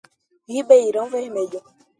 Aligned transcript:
Ribeirão 0.49 1.11
Vermelho 1.11 1.61